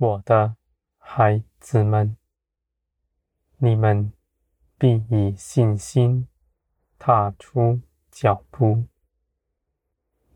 [0.00, 0.54] 我的
[0.96, 2.16] 孩子们，
[3.56, 4.12] 你们
[4.78, 6.28] 必以信心
[7.00, 8.84] 踏出脚步。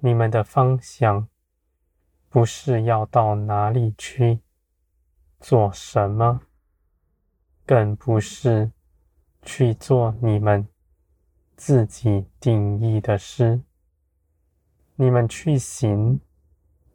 [0.01, 1.29] 你们的方向
[2.29, 4.41] 不是要到哪里去
[5.38, 6.41] 做什么，
[7.65, 8.73] 更不是
[9.43, 10.66] 去做你们
[11.55, 13.63] 自己定义的事。
[14.97, 16.21] 你们去行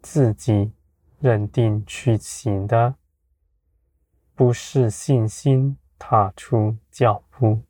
[0.02, 0.74] 自己
[1.20, 2.96] 认定去行的，
[4.36, 7.62] 不是信心踏出脚步。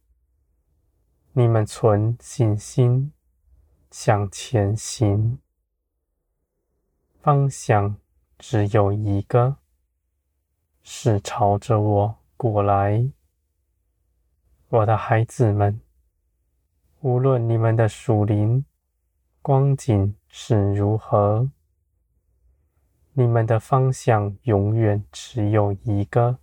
[1.33, 3.11] 你们存信心。
[3.89, 5.39] 向前行，
[7.21, 7.95] 方向
[8.37, 9.57] 只有一个，
[10.83, 13.09] 是朝着我过来。
[14.67, 15.79] 我的孩子们，
[16.99, 18.65] 无论你们的属灵
[19.41, 21.49] 光景是如何，
[23.19, 26.37] 你们的方向永远只有一个，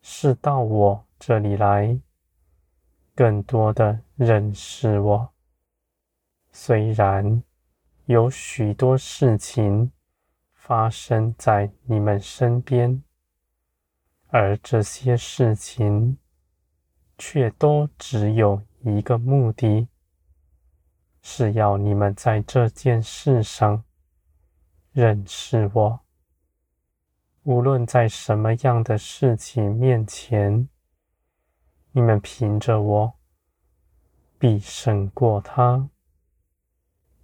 [0.00, 2.00] 是到我这里来，
[3.14, 5.34] 更多的认识我。
[6.50, 7.42] 虽然
[8.06, 9.92] 有许多事情
[10.54, 13.02] 发生在你们身边，
[14.28, 16.16] 而这些事情
[17.18, 19.88] 却都只有一个目的，
[21.20, 23.84] 是要你们在这件事上
[24.94, 26.00] 认识我。
[27.42, 30.68] 无论在什么样的事情面前，
[31.90, 33.14] 你们凭着我
[34.38, 35.90] 必胜过他。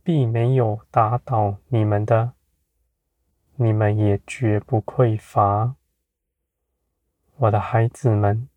[0.03, 2.33] 必没有打倒你们的，
[3.55, 5.77] 你们也绝不匮乏。
[7.37, 8.49] 我的孩子们，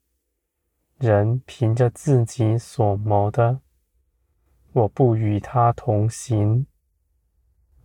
[0.98, 3.60] 人凭着自己所谋的，
[4.72, 6.66] 我不与他同行。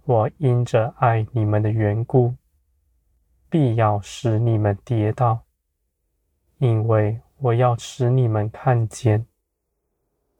[0.09, 2.35] 我因着爱你们的缘故，
[3.51, 5.45] 必要使你们跌倒，
[6.57, 9.27] 因为我要使你们看见，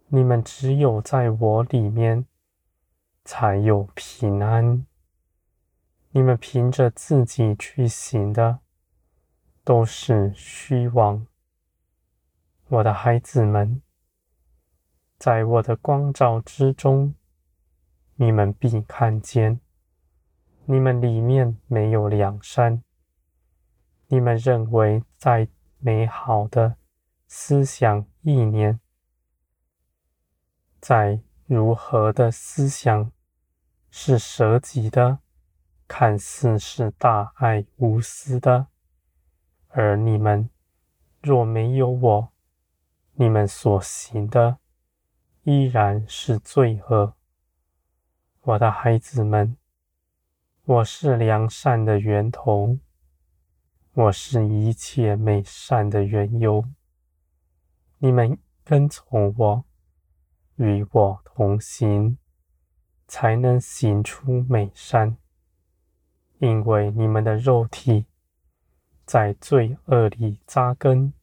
[0.07, 2.25] 你们只有在我里面。
[3.31, 4.87] 才有平安。
[6.13, 8.61] 你们凭着自己去行的，
[9.65, 11.27] 都是虚妄。
[12.69, 13.83] 我的孩子们，
[15.19, 17.15] 在我的光照之中，
[18.21, 19.61] 你们必看见，
[20.65, 22.83] 你们里面没有良善。
[24.09, 25.47] 你们认为再
[25.79, 26.75] 美好的
[27.29, 28.81] 思想意念，
[30.81, 33.13] 再如何的思想，
[33.89, 35.21] 是舍己的，
[35.87, 38.67] 看似是大爱无私的，
[39.69, 40.51] 而你们
[41.23, 42.33] 若没有我，
[43.13, 44.59] 你们所行的
[45.45, 47.15] 依然是罪恶。
[48.43, 49.57] 我的孩子们，
[50.65, 52.79] 我是良善的源头，
[53.93, 56.65] 我是一切美善的缘由。
[57.99, 59.65] 你们跟从我，
[60.57, 62.19] 与我同行。
[63.11, 65.17] 才能行出美善，
[66.41, 68.05] 因为你们的肉体
[69.07, 71.15] 在罪恶里扎根，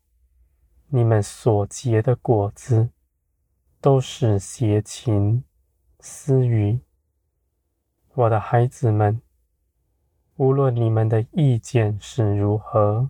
[0.88, 2.90] 你们所结的果子
[3.80, 5.44] 都是邪情
[6.00, 6.80] 私欲。
[8.16, 9.22] 我的孩子们，
[10.38, 13.10] 无论你们的意见是如何，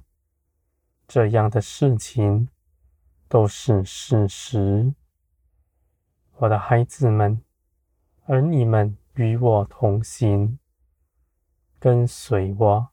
[1.08, 2.50] 这样的事情
[3.28, 4.94] 都是事实。
[6.38, 7.42] 我的孩子们。
[8.28, 10.58] 而你们与我同行，
[11.78, 12.90] 跟随我，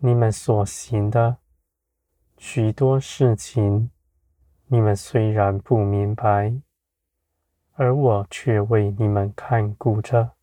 [0.00, 1.38] 你们所行的
[2.36, 3.90] 许多事情，
[4.66, 6.60] 你们虽然不明白，
[7.72, 10.37] 而我却为你们看顾着。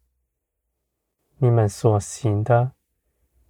[1.37, 2.71] 你们所行的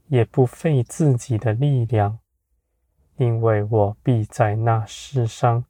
[0.07, 2.19] 也不费自己的力量，
[3.17, 5.65] 因为我必在那世上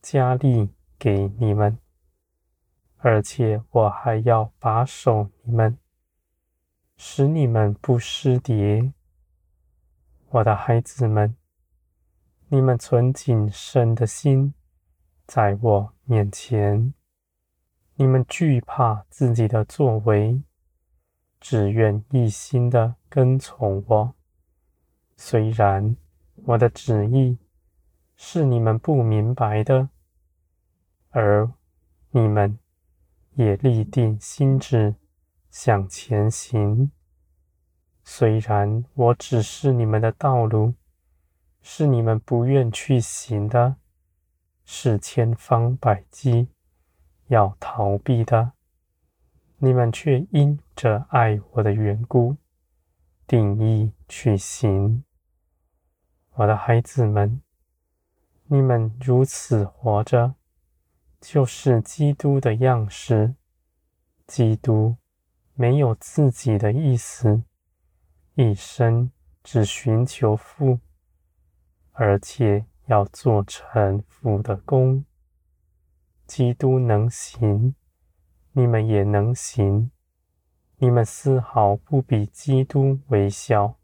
[0.00, 1.78] 加力给你们。
[2.98, 5.78] 而且我还要把守你们，
[6.96, 8.92] 使你们不失跌。
[10.30, 11.36] 我的孩子们，
[12.48, 14.54] 你们存谨慎的心
[15.26, 16.94] 在我面前，
[17.94, 20.42] 你们惧怕自己的作为，
[21.48, 24.14] 只愿一心的跟从我。
[25.16, 25.96] 虽然
[26.44, 27.38] 我的旨意
[28.16, 29.88] 是你们不明白的，
[31.10, 31.48] 而
[32.10, 32.58] 你们。
[33.38, 34.94] 也立定心志
[35.50, 36.90] 向前行。
[38.02, 40.72] 虽然我指示你们的道路
[41.60, 43.76] 是你们不愿去行的，
[44.64, 46.48] 是千方百计
[47.26, 48.52] 要逃避的，
[49.58, 52.36] 你们却因着爱我的缘故，
[53.26, 55.02] 定义去行。
[56.34, 57.40] 我的孩子们，
[58.44, 60.34] 你们如此活着，
[61.20, 63.34] 就是基督的样式。
[64.26, 64.96] 基督
[65.54, 67.42] 没有自己的意思，
[68.34, 69.10] 一生
[69.42, 70.80] 只寻求父，
[71.92, 75.06] 而且要做成父的工。
[76.26, 77.74] 基督能行，
[78.58, 79.90] 你们也能行。
[80.78, 83.76] 你们丝毫不比基督微小，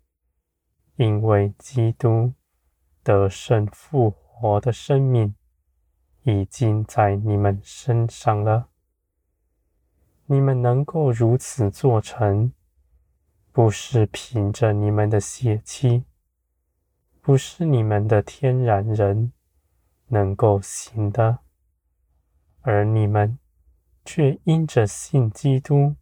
[0.96, 2.32] 因为基督
[3.02, 5.34] 得胜复活的生命
[6.22, 8.70] 已经在你们身上了。
[10.24, 12.54] 你们能够如此做成，
[13.52, 16.04] 不是凭着你们的血气，
[17.20, 19.34] 不是你们的天然人
[20.06, 21.40] 能够行的，
[22.62, 23.38] 而你们
[24.04, 25.96] 却因着信基督。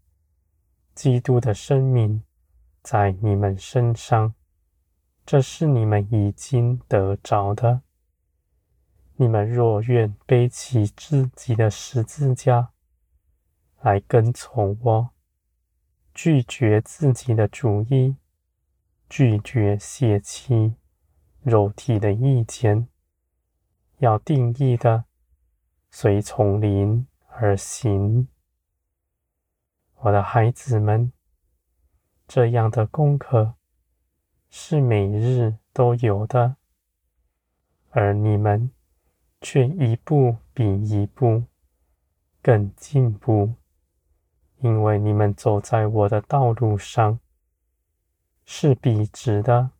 [0.94, 2.23] 基督的生命
[2.82, 4.35] 在你们身上，
[5.25, 7.82] 这是你们已经得着的。
[9.17, 12.73] 你们若愿背起自己的十字架
[13.81, 15.11] 来跟从我，
[16.12, 18.17] 拒绝自己的主意，
[19.08, 20.75] 拒绝血气、
[21.43, 22.88] 肉体的意见，
[23.99, 25.05] 要定义的
[25.91, 27.06] 随从灵
[27.42, 28.28] 而行。
[29.94, 31.10] 我的孩子们，
[32.28, 33.54] 这样的功课
[34.50, 36.56] 是每日都有的，
[37.88, 38.70] 而你们
[39.40, 41.44] 却一步比一步
[42.42, 43.54] 更进步，
[44.58, 47.20] 因为你们走在我的道路上
[48.44, 49.70] 是笔直的，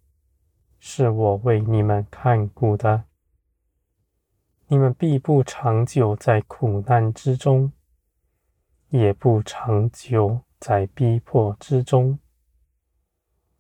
[0.79, 3.05] 是我为你们看顾的，
[4.73, 7.73] 你们必不长久在苦难之中。
[8.91, 12.21] 也不长久在逼迫之中。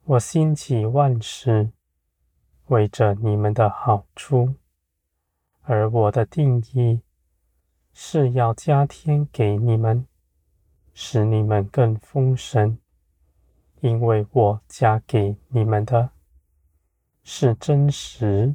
[0.04, 1.72] 我兴起万事，
[2.66, 4.54] 为着你们的好处，
[5.62, 7.00] 而我的定义
[7.92, 10.06] 是要加添给你们，
[10.94, 12.78] 使你们更丰盛，
[13.80, 16.10] 因为我加给你们的
[17.24, 18.54] 是真实，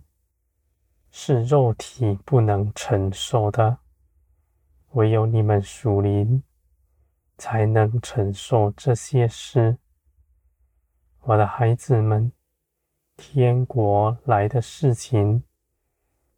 [1.17, 3.77] 是肉体不能承受的，
[4.91, 6.43] 唯有你们属灵。
[7.37, 9.77] 才能承受这些事，
[11.21, 12.31] 我的孩子们，
[13.15, 15.43] 天国来的事情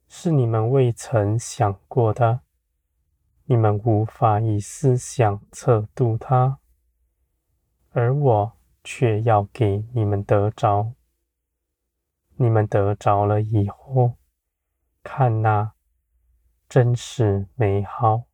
[0.07, 2.41] 是你们未曾想过的，
[3.45, 6.59] 你们无法以思想测度它，
[7.91, 8.53] 而我
[8.83, 10.93] 却要给你们得着。
[12.35, 14.16] 你们得着了以后，
[15.09, 15.71] 看哪，
[16.67, 18.25] 真是美好，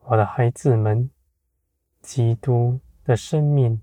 [0.00, 1.08] 我的孩子们。
[2.02, 3.80] 基督的生命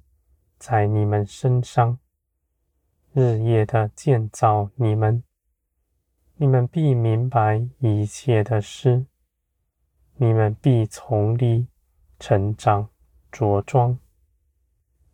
[0.57, 1.97] 在你们身上，
[3.13, 5.23] 日夜的建造你们，
[6.35, 9.05] 你们必明白一切的事，
[10.15, 11.67] 你们必从里
[12.19, 12.89] 成长
[13.31, 13.97] 茁壮，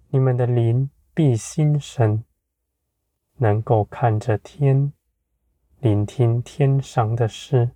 [0.10, 2.24] 你们的灵必心神，
[3.36, 4.92] 能够看着天，
[5.82, 7.72] 聆听天上的事，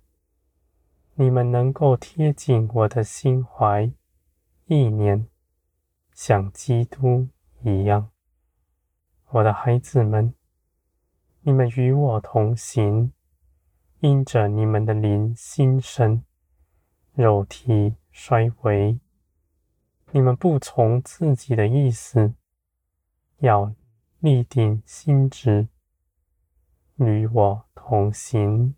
[1.16, 3.92] 你们能够贴近我的心怀。
[4.66, 5.26] 意念
[6.12, 7.26] 像基督
[7.64, 8.12] 一样，
[9.30, 10.32] 我的孩子们，
[11.40, 13.10] 你们与我同行，
[13.98, 16.22] 因着你们的灵心、神，
[17.12, 19.00] 肉体衰微，
[20.12, 22.34] 你们不从自己的意思，
[23.38, 23.74] 要
[24.20, 25.66] 立定心志，
[26.96, 28.74] 与我同行。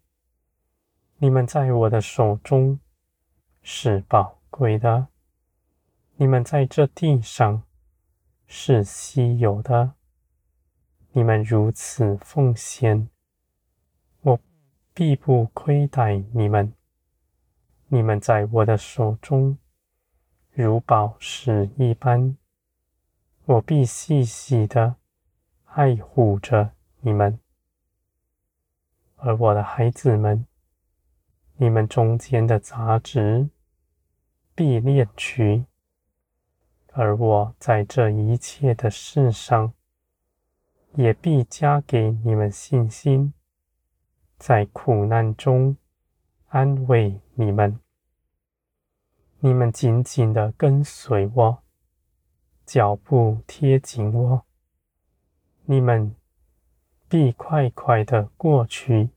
[1.19, 2.79] 你们在我的手中
[3.63, 5.09] 是宝贵的。
[6.17, 7.63] 你们在这地上
[8.47, 9.95] 是稀有的，
[11.13, 13.09] 你们如此奉献，
[14.23, 14.41] 我
[14.93, 16.73] 必不亏待你们。
[17.87, 19.59] 你们在我的手中
[20.53, 22.37] 如宝石一般，
[23.45, 24.97] 我必细细的
[25.67, 27.39] 爱护着你们。
[29.19, 30.47] 而我的孩子们，
[31.57, 33.51] 你们中间的杂质
[34.55, 35.65] 必炼去。
[36.93, 39.73] 而我在这一切的事上，
[40.95, 43.35] 也必加给你们信心，
[44.39, 45.77] 在苦难中
[46.49, 47.79] 安慰你们。
[49.41, 51.63] 你们紧紧的跟随我，
[52.65, 54.47] 脚步贴紧我，
[55.65, 56.15] 你们
[57.11, 59.09] 必快快的过去。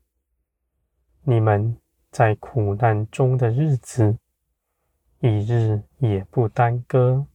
[1.24, 1.78] 你们
[2.10, 4.18] 在苦难中的日子，
[5.20, 7.28] 一日也不耽搁。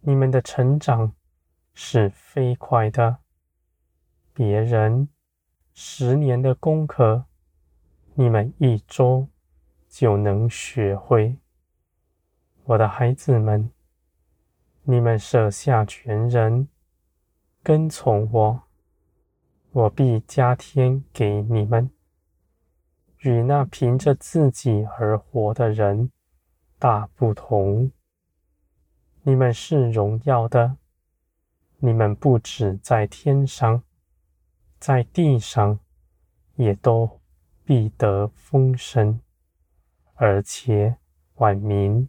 [0.00, 1.14] 你们的成长
[1.72, 3.16] 是飞快的。
[4.34, 5.08] 别人
[5.72, 7.24] 十年的功课，
[8.14, 9.26] 你们一周
[9.88, 11.38] 就能学会。
[12.64, 13.70] 我的孩子们，
[14.82, 16.68] 你们舍下全人，
[17.62, 18.62] 跟从我，
[19.72, 21.90] 我必加添给你们。
[23.18, 26.10] 与那凭着自己而活的人
[26.78, 27.92] 大不同。
[29.22, 30.78] 你们是荣耀的，
[31.78, 33.82] 你们不止在天上，
[34.78, 35.78] 在地上
[36.54, 37.20] 也都
[37.62, 39.20] 必得丰盛，
[40.14, 40.96] 而且
[41.34, 42.08] 万民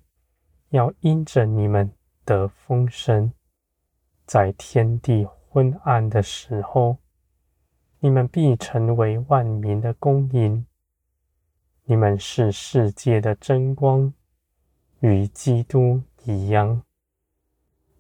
[0.70, 1.92] 要因着你们
[2.24, 3.34] 得丰盛。
[4.26, 6.98] 在天地昏暗的时候，
[8.04, 10.66] 你们必成为万民的光明。
[11.84, 14.12] 你们是世界的真光，
[15.02, 16.82] 与基督一样。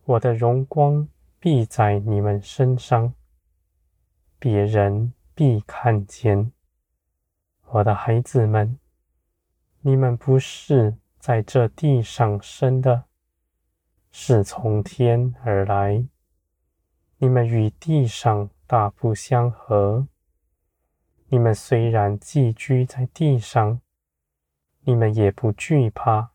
[0.05, 1.07] 我的荣光
[1.39, 3.13] 必在你们身上，
[4.39, 6.51] 别人必看见。
[7.67, 8.79] 我的孩子们，
[9.81, 13.03] 你们不是在这地上生的，
[14.09, 16.03] 是从天而来。
[17.19, 20.07] 你们与地上大不相合。
[21.27, 23.81] 你们虽然寄居在地上，
[24.85, 26.31] 你们也不惧怕，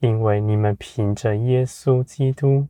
[0.00, 2.68] 因为你们凭着耶稣基督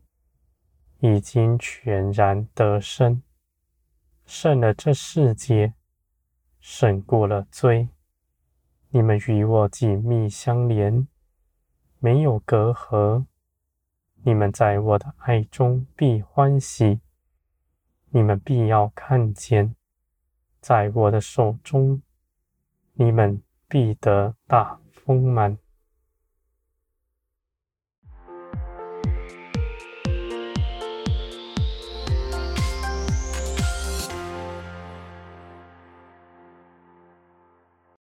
[1.01, 3.21] 已经全然得胜，
[4.25, 5.75] 胜了这世界，
[6.61, 7.89] 胜过了罪。
[8.91, 11.09] 你们与我紧密相连，
[11.99, 13.27] 没有隔阂。
[14.23, 17.01] 你们在我的爱中必欢喜，
[18.11, 19.75] 你们必要看见。
[20.61, 22.03] 在我的手中，
[22.93, 25.57] 你们必得大丰满。